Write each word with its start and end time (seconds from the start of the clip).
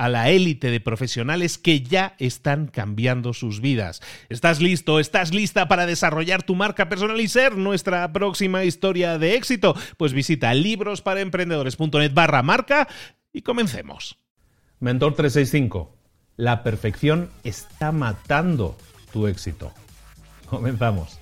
a 0.00 0.08
la 0.08 0.30
élite 0.30 0.70
de 0.70 0.80
profesionales 0.80 1.58
que 1.58 1.82
ya 1.82 2.14
están 2.18 2.68
cambiando 2.68 3.34
sus 3.34 3.60
vidas. 3.60 4.00
¿Estás 4.30 4.58
listo? 4.62 4.98
¿Estás 4.98 5.34
lista 5.34 5.68
para 5.68 5.84
desarrollar 5.84 6.42
tu 6.42 6.54
marca 6.54 6.88
personal 6.88 7.20
y 7.20 7.28
ser 7.28 7.58
nuestra 7.58 8.10
próxima 8.10 8.64
historia 8.64 9.18
de 9.18 9.34
éxito? 9.34 9.76
Pues 9.98 10.14
visita 10.14 10.54
librosparaemprendedores.net 10.54 12.14
barra 12.14 12.42
marca 12.42 12.88
y 13.30 13.42
comencemos. 13.42 14.16
Mentor 14.78 15.16
365. 15.16 15.94
La 16.38 16.62
perfección 16.62 17.28
está 17.44 17.92
matando 17.92 18.78
tu 19.12 19.26
éxito. 19.26 19.70
Comenzamos. 20.46 21.19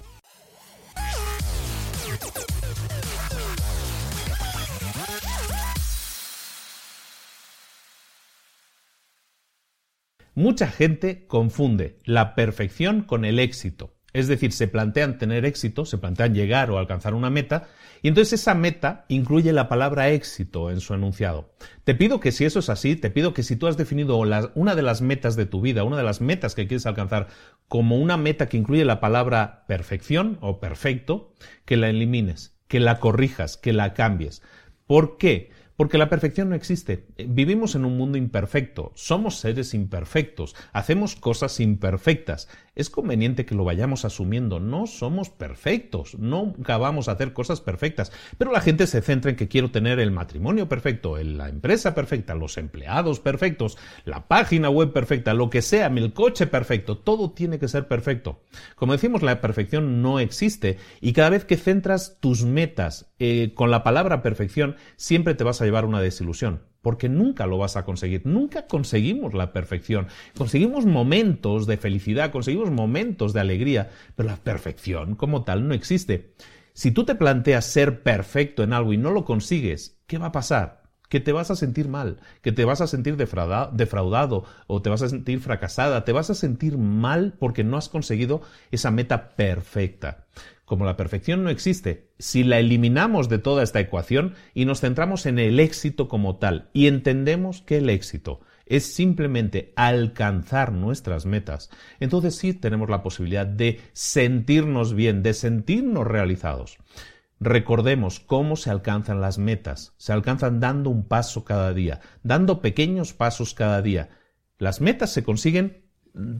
Mucha 10.39 10.69
gente 10.69 11.27
confunde 11.27 11.99
la 12.05 12.37
perfección 12.37 13.03
con 13.03 13.25
el 13.25 13.41
éxito. 13.41 13.97
Es 14.13 14.29
decir, 14.29 14.53
se 14.53 14.69
plantean 14.69 15.19
tener 15.19 15.45
éxito, 15.45 15.85
se 15.85 15.99
plantean 15.99 16.33
llegar 16.33 16.71
o 16.71 16.79
alcanzar 16.79 17.15
una 17.15 17.29
meta, 17.29 17.67
y 18.03 18.09
entonces 18.09 18.41
esa 18.41 18.55
meta 18.55 19.05
incluye 19.09 19.53
la 19.53 19.69
palabra 19.69 20.11
éxito 20.11 20.71
en 20.71 20.79
su 20.79 20.95
enunciado. 20.95 21.51
Te 21.83 21.97
pido 21.97 22.21
que 22.21 22.31
si 22.31 22.45
eso 22.45 22.61
es 22.61 22.69
así, 22.69 22.95
te 22.95 23.11
pido 23.11 23.35
que 23.35 23.43
si 23.43 23.57
tú 23.57 23.67
has 23.67 23.77
definido 23.77 24.17
una 24.55 24.77
de 24.77 24.83
las 24.83 25.03
metas 25.03 25.35
de 25.35 25.47
tu 25.47 25.61
vida, 25.61 25.83
una 25.83 25.97
de 25.97 26.05
las 26.05 26.21
metas 26.21 26.55
que 26.55 26.69
quieres 26.69 26.87
alcanzar, 26.87 27.27
como 27.67 27.97
una 27.97 28.17
meta 28.17 28.49
que 28.49 28.59
incluye 28.59 28.85
la 28.85 29.01
palabra 29.01 29.65
perfección 29.67 30.39
o 30.41 30.61
perfecto, 30.61 31.33
que 31.65 31.77
la 31.77 31.91
elimines, 31.91 32.57
que 32.69 32.79
la 32.79 33.01
corrijas, 33.01 33.57
que 33.57 33.73
la 33.73 33.93
cambies. 33.93 34.43
¿Por 34.87 35.19
qué? 35.19 35.51
Porque 35.79 35.97
la 35.97 36.09
perfección 36.09 36.49
no 36.49 36.57
existe. 36.57 37.07
Vivimos 37.25 37.77
en 37.77 37.85
un 37.85 37.97
mundo 37.97 38.19
imperfecto, 38.19 38.91
somos 38.97 39.37
seres 39.37 39.75
imperfectos, 39.75 40.57
hacemos 40.73 41.15
cosas 41.15 41.61
imperfectas. 41.61 42.49
Es 42.75 42.91
conveniente 42.91 43.47
que 43.47 43.55
lo 43.55 43.65
vayamos 43.65 44.05
asumiendo. 44.05 44.59
No 44.59 44.89
somos 44.89 45.31
perfectos, 45.31 46.17
nunca 46.19 46.79
vamos 46.79 47.09
a 47.09 47.13
hacer 47.13 47.33
cosas 47.33 47.61
perfectas. 47.61 48.11
Pero 48.39 48.51
la 48.51 48.61
gente 48.61 48.89
se 48.89 49.03
centra 49.03 49.31
en 49.31 49.37
que 49.37 49.47
quiero 49.47 49.71
tener 49.71 50.01
el 50.01 50.11
matrimonio 50.11 50.69
perfecto, 50.69 51.17
la 51.17 51.49
empresa 51.49 51.95
perfecta, 51.95 52.35
los 52.35 52.59
empleados 52.59 53.21
perfectos, 53.21 53.79
la 54.05 54.27
página 54.27 54.71
web 54.71 54.93
perfecta, 54.93 55.33
lo 55.33 55.49
que 55.49 55.63
sea, 55.63 55.87
el 55.87 56.13
coche 56.13 56.49
perfecto. 56.49 56.99
Todo 56.99 57.31
tiene 57.31 57.61
que 57.61 57.69
ser 57.69 57.87
perfecto. 57.87 58.41
Como 58.75 58.95
decimos, 58.95 59.23
la 59.23 59.41
perfección 59.41 60.03
no 60.03 60.19
existe 60.19 60.79
y 61.01 61.13
cada 61.13 61.31
vez 61.31 61.45
que 61.45 61.57
centras 61.57 62.17
tus 62.19 62.43
metas 62.43 63.13
eh, 63.21 63.53
con 63.55 63.71
la 63.71 63.85
palabra 63.85 64.23
perfección, 64.23 64.75
siempre 64.97 65.35
te 65.35 65.45
vas 65.45 65.61
a 65.61 65.68
llevar 65.69 65.85
una 65.85 66.01
desilusión, 66.01 66.63
porque 66.83 67.09
nunca 67.09 67.47
lo 67.47 67.59
vas 67.59 67.77
a 67.77 67.85
conseguir, 67.85 68.23
nunca 68.25 68.67
conseguimos 68.67 69.35
la 69.35 69.53
perfección, 69.53 70.09
conseguimos 70.37 70.87
momentos 70.87 71.67
de 71.67 71.77
felicidad, 71.77 72.31
conseguimos 72.31 72.71
momentos 72.71 73.33
de 73.33 73.41
alegría, 73.41 73.91
pero 74.17 74.29
la 74.29 74.37
perfección 74.37 75.15
como 75.15 75.45
tal 75.45 75.69
no 75.69 75.75
existe. 75.75 76.33
Si 76.73 76.91
tú 76.91 77.05
te 77.05 77.15
planteas 77.15 77.67
ser 77.67 78.03
perfecto 78.03 78.63
en 78.63 78.73
algo 78.73 78.93
y 78.93 78.97
no 78.97 79.11
lo 79.11 79.25
consigues, 79.25 80.01
¿qué 80.07 80.19
va 80.19 80.27
a 80.27 80.33
pasar? 80.33 80.79
que 81.09 81.21
te 81.21 81.33
vas 81.33 81.51
a 81.51 81.57
sentir 81.57 81.89
mal, 81.89 82.21
que 82.43 82.53
te 82.53 82.65
vas 82.65 82.81
a 82.81 82.87
sentir 82.87 83.17
defraudado 83.17 84.45
o 84.67 84.83
te 84.83 84.91
vas 84.91 85.03
a 85.03 85.09
sentir 85.09 85.41
fracasada, 85.41 86.05
te 86.05 86.13
vas 86.13 86.31
a 86.31 86.35
sentir 86.35 86.77
mal 86.77 87.35
porque 87.39 87.65
no 87.65 87.77
has 87.77 87.89
conseguido 87.89 88.43
esa 88.71 88.91
meta 88.91 89.31
perfecta. 89.31 90.27
Como 90.69 90.85
la 90.85 90.99
perfección 90.99 91.45
no 91.45 91.49
existe, 91.49 92.11
si 92.19 92.45
la 92.45 92.59
eliminamos 92.59 93.31
de 93.31 93.39
toda 93.39 93.63
esta 93.63 93.81
ecuación 93.81 94.35
y 94.53 94.67
nos 94.67 94.83
centramos 94.83 95.25
en 95.25 95.39
el 95.39 95.61
éxito 95.61 96.09
como 96.09 96.37
tal 96.37 96.69
y 96.75 96.89
entendemos 96.89 97.63
que 97.63 97.79
el 97.79 97.89
éxito 97.89 98.41
es 98.67 98.85
simplemente 98.85 99.73
alcanzar 99.77 100.73
nuestras 100.73 101.25
metas, 101.25 101.71
entonces 102.01 102.37
sí 102.37 102.53
tenemos 102.53 102.91
la 102.91 103.03
posibilidad 103.03 103.47
de 103.47 103.81
sentirnos 103.95 104.93
bien, 104.93 105.23
de 105.23 105.33
sentirnos 105.33 106.07
realizados. 106.07 106.77
Recordemos 107.41 108.21
cómo 108.21 108.55
se 108.55 108.69
alcanzan 108.69 109.23
las 109.23 109.39
metas. 109.39 109.95
Se 109.97 110.13
alcanzan 110.13 110.61
dando 110.61 110.91
un 110.91 111.09
paso 111.09 111.47
cada 111.47 111.73
día, 111.73 112.01
dando 112.23 112.61
pequeños 112.61 113.15
pasos 113.15 113.55
cada 113.55 113.81
día. 113.81 114.11
Las 114.59 114.83
metas 114.83 115.15
se 115.15 115.23
consiguen 115.25 115.88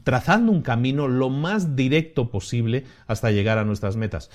trazando 0.03 0.51
un 0.51 0.61
camino 0.61 1.07
lo 1.07 1.29
más 1.29 1.75
directo 1.75 2.31
posible 2.31 2.85
hasta 3.07 3.31
llegar 3.31 3.57
a 3.57 3.65
nuestras 3.65 3.95
metas. 3.95 4.29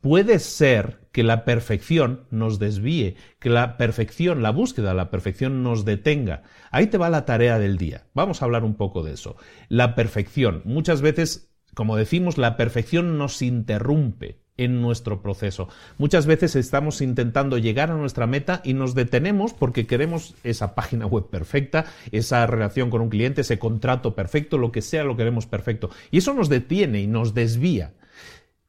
Puede 0.00 0.40
ser 0.40 0.98
que 1.12 1.22
la 1.22 1.44
perfección 1.44 2.26
nos 2.30 2.58
desvíe, 2.58 3.14
que 3.38 3.50
la 3.50 3.76
perfección, 3.76 4.42
la 4.42 4.50
búsqueda 4.50 4.88
de 4.88 4.96
la 4.96 5.10
perfección 5.10 5.62
nos 5.62 5.84
detenga. 5.84 6.42
Ahí 6.72 6.88
te 6.88 6.98
va 6.98 7.08
la 7.08 7.24
tarea 7.24 7.60
del 7.60 7.78
día. 7.78 8.08
Vamos 8.12 8.42
a 8.42 8.46
hablar 8.46 8.64
un 8.64 8.74
poco 8.74 9.04
de 9.04 9.12
eso. 9.12 9.36
La 9.68 9.94
perfección. 9.94 10.62
Muchas 10.64 11.02
veces, 11.02 11.54
como 11.74 11.96
decimos, 11.96 12.36
la 12.36 12.56
perfección 12.56 13.16
nos 13.16 13.42
interrumpe 13.42 14.41
en 14.56 14.80
nuestro 14.82 15.22
proceso. 15.22 15.68
Muchas 15.98 16.26
veces 16.26 16.56
estamos 16.56 17.00
intentando 17.00 17.58
llegar 17.58 17.90
a 17.90 17.96
nuestra 17.96 18.26
meta 18.26 18.60
y 18.64 18.74
nos 18.74 18.94
detenemos 18.94 19.54
porque 19.54 19.86
queremos 19.86 20.34
esa 20.44 20.74
página 20.74 21.06
web 21.06 21.28
perfecta, 21.30 21.86
esa 22.10 22.46
relación 22.46 22.90
con 22.90 23.00
un 23.00 23.08
cliente, 23.08 23.40
ese 23.40 23.58
contrato 23.58 24.14
perfecto, 24.14 24.58
lo 24.58 24.72
que 24.72 24.82
sea 24.82 25.04
lo 25.04 25.16
queremos 25.16 25.46
perfecto. 25.46 25.90
Y 26.10 26.18
eso 26.18 26.34
nos 26.34 26.48
detiene 26.48 27.00
y 27.00 27.06
nos 27.06 27.34
desvía. 27.34 27.94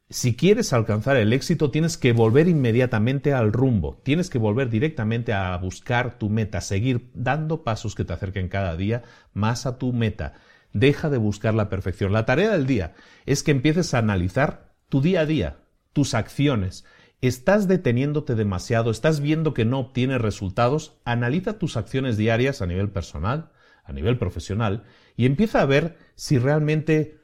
Si 0.10 0.36
quieres 0.36 0.74
alcanzar 0.74 1.18
el 1.18 1.34
éxito, 1.34 1.72
tienes 1.72 1.98
que 1.98 2.14
volver 2.14 2.48
inmediatamente 2.48 3.34
al 3.34 3.52
rumbo, 3.52 4.00
tienes 4.04 4.30
que 4.30 4.38
volver 4.38 4.70
directamente 4.70 5.34
a 5.34 5.58
buscar 5.58 6.20
tu 6.20 6.30
meta, 6.30 6.62
seguir 6.62 7.10
dando 7.16 7.64
pasos 7.64 7.96
que 7.96 8.06
te 8.06 8.14
acerquen 8.14 8.48
cada 8.48 8.76
día 8.76 9.02
más 9.34 9.66
a 9.66 9.80
tu 9.80 9.92
meta. 9.92 10.34
Deja 10.72 11.10
de 11.10 11.18
buscar 11.18 11.56
la 11.56 11.68
perfección. 11.68 12.14
La 12.14 12.26
tarea 12.26 12.52
del 12.52 12.68
día 12.68 12.94
es 13.26 13.42
que 13.42 13.52
empieces 13.52 13.94
a 13.94 14.00
analizar 14.00 14.74
tu 14.88 15.02
día 15.02 15.22
a 15.22 15.26
día, 15.26 15.63
tus 15.94 16.14
acciones. 16.14 16.86
¿Estás 17.22 17.70
deteniéndote 17.70 18.36
demasiado? 18.36 18.92
¿Estás 18.92 19.22
viendo 19.22 19.54
que 19.54 19.64
no 19.64 19.80
obtienes 19.80 20.20
resultados? 20.20 20.98
Analiza 21.06 21.58
tus 21.58 21.78
acciones 21.78 22.18
diarias 22.18 22.62
a 22.62 22.66
nivel 22.66 22.90
personal, 22.90 23.52
a 23.86 23.94
nivel 23.94 24.18
profesional, 24.18 24.84
y 25.16 25.26
empieza 25.26 25.62
a 25.62 25.66
ver 25.66 25.98
si 26.16 26.38
realmente 26.38 27.20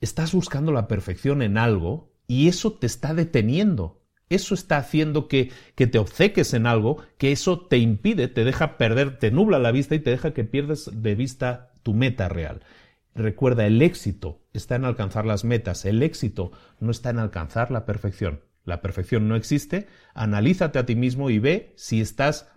estás 0.00 0.32
buscando 0.32 0.72
la 0.72 0.88
perfección 0.88 1.42
en 1.42 1.58
algo 1.58 2.12
y 2.26 2.48
eso 2.48 2.72
te 2.72 2.86
está 2.86 3.14
deteniendo. 3.14 4.02
Eso 4.28 4.54
está 4.54 4.78
haciendo 4.78 5.28
que, 5.28 5.52
que, 5.76 5.86
te 5.86 5.98
obceques 5.98 6.52
en 6.52 6.66
algo, 6.66 7.00
que 7.16 7.30
eso 7.30 7.60
te 7.60 7.78
impide, 7.78 8.26
te 8.26 8.42
deja 8.42 8.76
perder, 8.76 9.20
te 9.20 9.30
nubla 9.30 9.60
la 9.60 9.70
vista 9.70 9.94
y 9.94 10.00
te 10.00 10.10
deja 10.10 10.34
que 10.34 10.42
pierdas 10.42 10.90
de 10.92 11.14
vista 11.14 11.72
tu 11.84 11.94
meta 11.94 12.28
real. 12.28 12.62
Recuerda, 13.14 13.64
el 13.66 13.80
éxito 13.80 14.40
está 14.56 14.76
en 14.76 14.84
alcanzar 14.84 15.26
las 15.26 15.44
metas, 15.44 15.84
el 15.84 16.02
éxito 16.02 16.52
no 16.80 16.90
está 16.90 17.10
en 17.10 17.18
alcanzar 17.18 17.70
la 17.70 17.84
perfección. 17.84 18.40
La 18.64 18.82
perfección 18.82 19.28
no 19.28 19.36
existe, 19.36 19.86
analízate 20.12 20.78
a 20.78 20.86
ti 20.86 20.96
mismo 20.96 21.30
y 21.30 21.38
ve 21.38 21.72
si 21.76 22.00
estás 22.00 22.48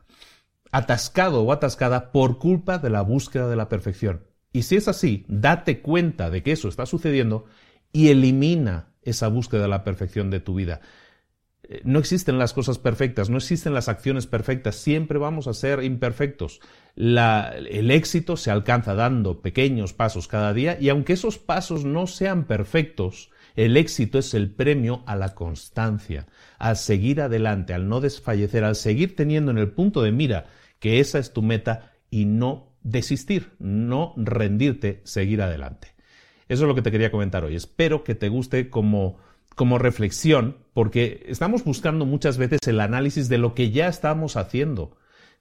atascado 0.72 1.44
o 1.44 1.52
atascada 1.52 2.12
por 2.12 2.40
culpa 2.40 2.80
de 2.80 2.90
la 2.90 3.02
búsqueda 3.02 3.48
de 3.48 3.56
la 3.56 3.70
perfección. 3.70 4.26
Y 4.52 4.64
si 4.64 4.76
es 4.76 4.88
así, 4.88 5.26
date 5.28 5.82
cuenta 5.82 6.30
de 6.30 6.42
que 6.42 6.52
eso 6.52 6.68
está 6.68 6.86
sucediendo 6.86 7.46
y 7.94 8.10
elimina 8.10 8.94
esa 9.04 9.28
búsqueda 9.28 9.64
de 9.64 9.68
la 9.68 9.84
perfección 9.84 10.30
de 10.32 10.40
tu 10.40 10.56
vida. 10.56 10.82
Eh, 11.64 11.82
no 11.84 12.00
existen 12.00 12.40
las 12.40 12.54
cosas 12.54 12.78
perfectas, 12.80 13.30
no 13.30 13.38
existen 13.38 13.74
las 13.74 13.90
acciones 13.90 14.28
perfectas, 14.28 14.76
siempre 14.76 15.20
vamos 15.20 15.48
a 15.48 15.54
ser 15.54 15.84
imperfectos. 15.84 16.62
el 16.96 17.92
éxito 17.92 18.38
se 18.38 18.52
alcanza 18.52 18.94
dando 18.94 19.42
pequeños 19.42 19.94
pasos 19.94 20.28
cada 20.28 20.54
día 20.54 20.78
y 20.80 20.90
aunque 20.90 21.14
esos 21.14 21.38
pasos 21.38 21.86
no 21.86 22.08
sean 22.08 22.46
perfectos, 22.46 23.30
el 23.56 23.78
éxito 23.78 24.20
es 24.20 24.34
el 24.34 24.52
premio 24.52 25.04
a 25.06 25.16
la 25.16 25.36
constancia, 25.36 26.28
al 26.58 26.78
seguir 26.78 27.22
adelante, 27.22 27.74
al 27.74 27.90
no 27.90 28.00
desfallecer, 28.00 28.64
al 28.64 28.76
seguir 28.76 29.16
teniendo 29.16 29.52
en 29.52 29.58
el 29.58 29.72
punto 29.72 30.02
de 30.02 30.12
mira 30.12 30.46
que 30.80 31.00
esa 31.00 31.20
es 31.20 31.34
tu 31.34 31.42
meta 31.42 31.92
y 32.10 32.26
no 32.26 32.70
desistir, 32.82 33.52
no 33.60 34.14
rendirte, 34.18 35.02
seguir 35.04 35.42
adelante. 35.42 35.90
Eso 36.48 36.64
es 36.64 36.68
lo 36.68 36.76
que 36.76 36.82
te 36.82 36.92
quería 36.92 37.12
comentar 37.12 37.44
hoy. 37.44 37.56
Espero 37.56 38.04
que 38.04 38.16
te 38.16 38.30
guste 38.30 38.70
como, 38.70 39.18
como 39.60 39.78
reflexión, 39.78 40.56
porque 40.72 41.26
estamos 41.28 41.66
buscando 41.66 42.06
muchas 42.06 42.38
veces 42.38 42.62
el 42.66 42.80
análisis 42.80 43.28
de 43.28 43.38
lo 43.38 43.56
que 43.56 43.72
ya 43.72 43.90
estamos 43.90 44.38
haciendo, 44.38 44.96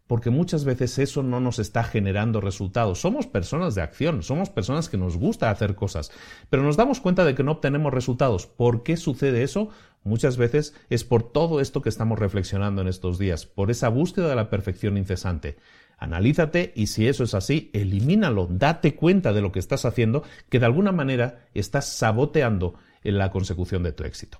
porque 0.08 0.30
muchas 0.30 0.64
veces 0.64 0.98
eso 0.98 1.22
no 1.22 1.38
nos 1.38 1.60
está 1.60 1.84
generando 1.84 2.40
resultados. 2.40 3.00
Somos 3.00 3.28
personas 3.28 3.76
de 3.76 3.82
acción, 3.82 4.24
somos 4.24 4.50
personas 4.50 4.88
que 4.88 4.96
nos 4.96 5.16
gusta 5.16 5.50
hacer 5.50 5.76
cosas, 5.76 6.10
pero 6.50 6.64
nos 6.64 6.76
damos 6.76 6.98
cuenta 6.98 7.24
de 7.24 7.36
que 7.36 7.44
no 7.44 7.52
obtenemos 7.52 7.94
resultados. 7.94 8.48
¿Por 8.48 8.82
qué 8.82 8.96
sucede 8.96 9.44
eso? 9.44 9.68
Muchas 10.02 10.36
veces 10.36 10.74
es 10.90 11.04
por 11.04 11.22
todo 11.22 11.60
esto 11.60 11.80
que 11.80 11.88
estamos 11.88 12.18
reflexionando 12.18 12.82
en 12.82 12.88
estos 12.88 13.20
días, 13.20 13.46
por 13.46 13.70
esa 13.70 13.88
búsqueda 13.88 14.30
de 14.30 14.34
la 14.34 14.50
perfección 14.50 14.96
incesante. 14.96 15.58
Analízate 15.96 16.72
y 16.74 16.88
si 16.88 17.06
eso 17.06 17.22
es 17.22 17.34
así, 17.34 17.70
elimínalo, 17.72 18.48
date 18.50 18.96
cuenta 18.96 19.32
de 19.32 19.42
lo 19.42 19.52
que 19.52 19.60
estás 19.60 19.84
haciendo, 19.84 20.24
que 20.48 20.58
de 20.58 20.66
alguna 20.66 20.90
manera 20.90 21.46
estás 21.54 21.86
saboteando 21.86 22.74
en 23.08 23.18
la 23.18 23.30
consecución 23.30 23.82
de 23.82 23.92
tu 23.92 24.04
éxito. 24.04 24.38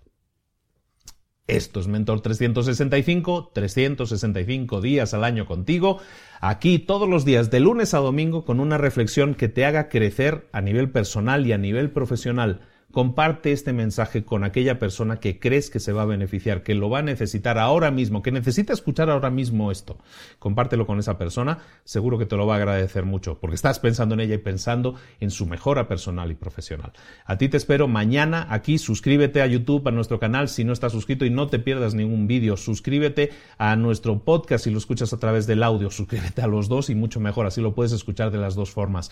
Esto 1.47 1.81
es 1.81 1.87
Mentor 1.87 2.21
365, 2.21 3.53
365 3.55 4.81
días 4.83 5.15
al 5.15 5.25
año 5.25 5.47
contigo, 5.47 5.99
aquí 6.43 6.79
todos 6.79 7.09
los 7.09 7.25
días 7.25 7.51
de 7.51 7.61
lunes 7.61 7.95
a 7.95 7.99
domingo 7.99 8.45
con 8.45 8.61
una 8.61 8.77
reflexión 8.77 9.35
que 9.35 9.49
te 9.49 9.65
haga 9.65 9.89
crecer 9.89 10.47
a 10.53 10.61
nivel 10.61 10.91
personal 10.91 11.47
y 11.47 11.53
a 11.53 11.59
nivel 11.59 11.91
profesional 11.91 12.61
comparte 12.93 13.53
este 13.53 13.73
mensaje 13.73 14.25
con 14.25 14.45
aquella 14.45 14.79
persona 14.79 15.21
que 15.21 15.39
crees 15.39 15.69
que 15.69 15.79
se 15.79 15.93
va 15.93 16.03
a 16.03 16.07
beneficiar, 16.07 16.63
que 16.63 16.75
lo 16.75 16.89
va 16.89 17.01
a 17.01 17.03
necesitar 17.03 17.59
ahora 17.59 17.91
mismo, 17.91 18.23
que 18.23 18.33
necesita 18.33 18.73
escuchar 18.73 19.11
ahora 19.11 19.31
mismo 19.31 19.71
esto. 19.71 19.99
Compártelo 20.39 20.87
con 20.87 20.99
esa 20.99 21.19
persona, 21.19 21.59
seguro 21.85 22.19
que 22.19 22.25
te 22.25 22.37
lo 22.37 22.47
va 22.47 22.55
a 22.55 22.57
agradecer 22.57 23.05
mucho, 23.05 23.39
porque 23.41 23.57
estás 23.57 23.79
pensando 23.79 24.15
en 24.15 24.21
ella 24.21 24.37
y 24.37 24.39
pensando 24.39 24.95
en 25.21 25.31
su 25.31 25.47
mejora 25.47 25.87
personal 25.87 26.31
y 26.31 26.35
profesional. 26.35 26.93
A 27.27 27.37
ti 27.37 27.49
te 27.49 27.59
espero 27.59 27.89
mañana 27.89 28.47
aquí, 28.51 28.79
suscríbete 28.79 29.43
a 29.43 29.47
YouTube, 29.47 29.87
a 29.87 29.91
nuestro 29.91 30.19
canal 30.19 30.49
si 30.49 30.65
no 30.65 30.73
estás 30.73 30.93
suscrito 30.93 31.27
y 31.27 31.31
no 31.31 31.49
te 31.49 31.59
pierdas 31.59 31.95
ningún 31.95 32.27
vídeo, 32.27 32.57
suscríbete 32.57 33.31
a 33.59 33.77
nuestro 33.77 34.25
podcast 34.25 34.65
si 34.65 34.71
lo 34.71 34.79
escuchas 34.79 35.13
a 35.13 35.19
través 35.19 35.47
del 35.47 35.63
audio, 35.63 35.91
suscríbete 35.91 36.41
a 36.41 36.47
los 36.47 36.69
dos 36.69 36.89
y 36.89 36.95
mucho 36.95 37.21
mejor, 37.21 37.47
así 37.47 37.61
lo 37.61 37.75
puedes 37.75 37.93
escuchar 37.93 38.31
de 38.31 38.39
las 38.39 38.55
dos 38.55 38.71
formas. 38.71 39.11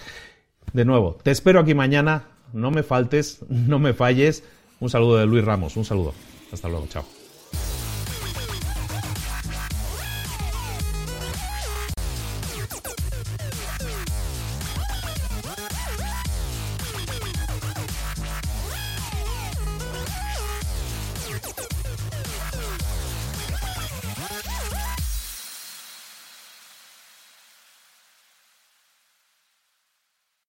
De 0.73 0.85
nuevo, 0.85 1.19
te 1.23 1.31
espero 1.31 1.61
aquí 1.61 1.75
mañana 1.75 2.36
no 2.53 2.71
me 2.71 2.83
faltes, 2.83 3.41
no 3.49 3.79
me 3.79 3.95
falles. 3.95 4.43
Un 4.79 4.91
saludo 4.91 5.17
de 5.17 5.27
Luis 5.27 5.45
Ramos, 5.45 5.77
un 5.77 5.85
saludo. 5.85 6.13
Hasta 6.53 6.69
luego, 6.69 6.87
chao. 6.89 7.05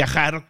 viajar 0.00 0.49